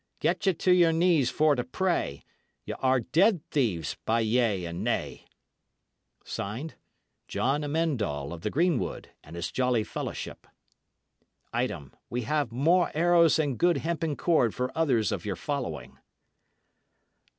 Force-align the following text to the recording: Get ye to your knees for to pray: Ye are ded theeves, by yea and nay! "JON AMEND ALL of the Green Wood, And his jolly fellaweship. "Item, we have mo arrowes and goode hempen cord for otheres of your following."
Get 0.19 0.47
ye 0.47 0.53
to 0.55 0.71
your 0.71 0.91
knees 0.91 1.29
for 1.29 1.53
to 1.53 1.63
pray: 1.63 2.25
Ye 2.65 2.73
are 2.79 3.01
ded 3.01 3.47
theeves, 3.51 3.97
by 4.03 4.21
yea 4.21 4.65
and 4.65 4.83
nay! 4.83 5.27
"JON 6.25 7.63
AMEND 7.63 8.01
ALL 8.01 8.33
of 8.33 8.41
the 8.41 8.49
Green 8.49 8.79
Wood, 8.79 9.09
And 9.23 9.35
his 9.35 9.51
jolly 9.51 9.83
fellaweship. 9.83 10.47
"Item, 11.53 11.93
we 12.09 12.23
have 12.23 12.51
mo 12.51 12.85
arrowes 12.95 13.37
and 13.37 13.59
goode 13.59 13.77
hempen 13.85 14.15
cord 14.17 14.55
for 14.55 14.75
otheres 14.75 15.11
of 15.11 15.23
your 15.23 15.35
following." 15.35 15.99